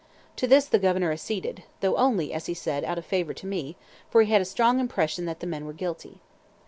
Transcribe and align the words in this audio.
To 0.37 0.47
this 0.47 0.65
the 0.65 0.79
Governor 0.79 1.11
acceded, 1.11 1.61
though 1.81 1.95
only, 1.95 2.33
as 2.33 2.47
he 2.47 2.55
said, 2.55 2.83
out 2.83 2.97
of 2.97 3.05
favour 3.05 3.35
to 3.35 3.45
me, 3.45 3.77
for 4.09 4.23
he 4.23 4.31
had 4.31 4.41
a 4.41 4.45
strong 4.45 4.79
impression 4.79 5.25
that 5.25 5.41
the 5.41 5.45
men 5.45 5.63
were 5.67 5.73
guilty. 5.73 6.21